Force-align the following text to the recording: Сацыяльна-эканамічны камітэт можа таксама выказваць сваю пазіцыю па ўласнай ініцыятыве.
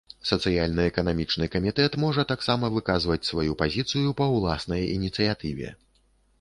Сацыяльна-эканамічны 0.27 1.47
камітэт 1.57 1.99
можа 2.05 2.25
таксама 2.33 2.71
выказваць 2.79 3.21
сваю 3.29 3.53
пазіцыю 3.61 4.17
па 4.25 4.31
ўласнай 4.35 4.81
ініцыятыве. 4.99 5.75